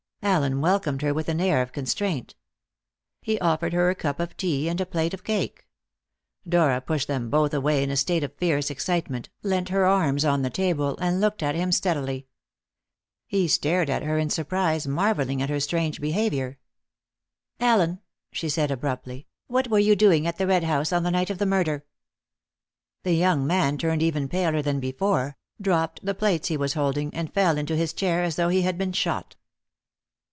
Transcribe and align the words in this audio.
Allen 0.23 0.61
welcomed 0.61 1.01
her 1.01 1.15
with 1.15 1.27
an 1.29 1.41
air 1.41 1.63
of 1.63 1.71
constraint. 1.71 2.35
He 3.23 3.39
offered 3.39 3.73
her 3.73 3.89
a 3.89 3.95
cup 3.95 4.19
of 4.19 4.37
tea 4.37 4.69
and 4.69 4.79
a 4.79 4.85
plate 4.85 5.15
of 5.15 5.23
cake. 5.23 5.67
Dora 6.47 6.79
pushed 6.79 7.07
them 7.07 7.31
both 7.31 7.55
away 7.55 7.81
in 7.81 7.89
a 7.89 7.97
state 7.97 8.23
of 8.23 8.35
fierce 8.35 8.69
excitement, 8.69 9.29
leant 9.41 9.69
her 9.69 9.83
arms 9.83 10.23
on 10.23 10.43
the 10.43 10.51
table, 10.51 10.95
and 11.01 11.19
looked 11.19 11.41
at 11.41 11.55
him 11.55 11.71
steadily. 11.71 12.27
He 13.25 13.47
stared 13.47 13.89
at 13.89 14.03
her 14.03 14.19
in 14.19 14.29
surprise, 14.29 14.85
marvelling 14.85 15.41
at 15.41 15.49
her 15.49 15.59
strange 15.59 15.99
behaviour. 15.99 16.59
"Allen," 17.59 17.99
she 18.31 18.47
said 18.47 18.69
abruptly, 18.69 19.25
"what 19.47 19.69
were 19.69 19.79
you 19.79 19.95
doing 19.95 20.27
at 20.27 20.37
the 20.37 20.45
Red 20.45 20.63
House 20.63 20.93
on 20.93 21.01
the 21.01 21.09
night 21.11 21.31
of 21.31 21.39
the 21.39 21.47
murder?" 21.47 21.83
The 23.01 23.13
young 23.15 23.47
man 23.47 23.75
turned 23.79 24.03
even 24.03 24.27
paler 24.27 24.61
than 24.61 24.79
before, 24.79 25.37
dropped 25.59 26.05
the 26.05 26.13
plates 26.13 26.49
he 26.49 26.57
was 26.57 26.75
holding, 26.75 27.11
and 27.11 27.33
fell 27.33 27.57
into 27.57 27.75
his 27.75 27.91
chair 27.91 28.21
as 28.23 28.35
though 28.35 28.49
he 28.49 28.61
had 28.61 28.77
been 28.77 28.93
shot. 28.93 29.35